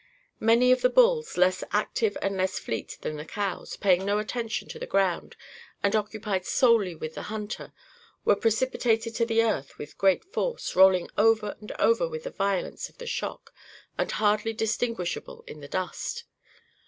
Many 0.39 0.71
of 0.71 0.81
the 0.81 0.89
bulls, 0.89 1.37
less 1.37 1.63
active 1.71 2.17
and 2.23 2.35
less 2.35 2.57
fleet 2.57 2.97
than 3.01 3.17
the 3.17 3.23
cows, 3.23 3.77
paying 3.77 4.03
no 4.03 4.17
attention 4.17 4.67
to 4.69 4.79
the 4.79 4.87
ground, 4.87 5.35
and 5.83 5.95
occupied 5.95 6.43
solely 6.43 6.95
with 6.95 7.13
the 7.13 7.21
hunter 7.29 7.71
were 8.25 8.35
precipitated 8.35 9.13
to 9.13 9.27
the 9.27 9.43
earth 9.43 9.77
with 9.77 9.99
great 9.99 10.23
force, 10.25 10.75
rolling 10.75 11.07
over 11.19 11.55
and 11.61 11.71
over 11.73 12.07
with 12.09 12.23
the 12.23 12.31
violence 12.31 12.89
of 12.89 12.97
the 12.97 13.05
shock, 13.05 13.53
and 13.95 14.13
hardly 14.13 14.53
distinguishable 14.53 15.43
in 15.45 15.59
the 15.59 15.67
dust. 15.67 16.23